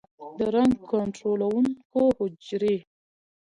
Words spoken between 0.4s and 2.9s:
رنګ کنټرولونکو حجرې